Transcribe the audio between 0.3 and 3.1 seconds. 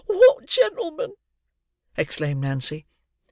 gentleman?" exclaimed Nancy.